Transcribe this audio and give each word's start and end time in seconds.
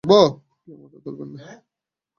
কেউ 0.63 0.75
মাথা 0.81 0.97
তুলবেন 1.05 1.29
না। 1.33 1.45